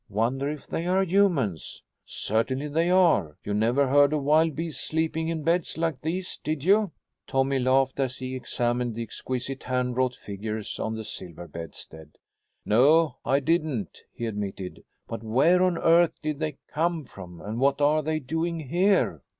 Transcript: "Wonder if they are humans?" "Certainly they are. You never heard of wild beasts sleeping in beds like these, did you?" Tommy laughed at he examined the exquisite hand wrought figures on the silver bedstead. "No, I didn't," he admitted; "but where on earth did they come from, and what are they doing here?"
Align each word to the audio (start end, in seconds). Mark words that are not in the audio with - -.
"Wonder 0.09 0.49
if 0.49 0.65
they 0.65 0.87
are 0.87 1.03
humans?" 1.03 1.83
"Certainly 2.07 2.69
they 2.69 2.89
are. 2.89 3.37
You 3.43 3.53
never 3.53 3.87
heard 3.87 4.13
of 4.13 4.23
wild 4.23 4.55
beasts 4.55 4.83
sleeping 4.87 5.27
in 5.27 5.43
beds 5.43 5.77
like 5.77 6.01
these, 6.01 6.39
did 6.43 6.63
you?" 6.63 6.89
Tommy 7.27 7.59
laughed 7.59 7.99
at 7.99 8.13
he 8.13 8.35
examined 8.35 8.95
the 8.95 9.03
exquisite 9.03 9.61
hand 9.61 9.95
wrought 9.95 10.15
figures 10.15 10.79
on 10.79 10.95
the 10.95 11.05
silver 11.05 11.47
bedstead. 11.47 12.17
"No, 12.65 13.17
I 13.23 13.41
didn't," 13.41 13.99
he 14.11 14.25
admitted; 14.25 14.83
"but 15.07 15.21
where 15.21 15.61
on 15.61 15.77
earth 15.77 16.19
did 16.23 16.39
they 16.39 16.57
come 16.73 17.05
from, 17.05 17.39
and 17.39 17.59
what 17.59 17.79
are 17.79 18.01
they 18.01 18.17
doing 18.17 18.59
here?" 18.69 19.21